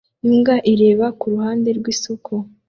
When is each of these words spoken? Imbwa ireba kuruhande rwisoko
Imbwa 0.27 0.55
ireba 0.73 1.05
kuruhande 1.19 1.69
rwisoko 1.79 2.33